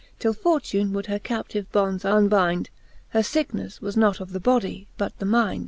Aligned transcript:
Till 0.17 0.33
Fortune 0.33 0.93
would 0.93 1.05
her 1.05 1.19
captive 1.19 1.71
bonds 1.71 2.03
unbynde. 2.03 2.69
Her 3.09 3.19
ficknefTe 3.19 3.81
was 3.81 3.95
not 3.95 4.19
of 4.19 4.33
the 4.33 4.39
body, 4.39 4.87
but 4.97 5.15
the 5.19 5.27
mynde. 5.27 5.59